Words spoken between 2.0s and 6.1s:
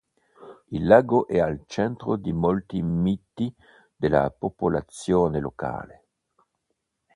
di molti miti della popolazione locale.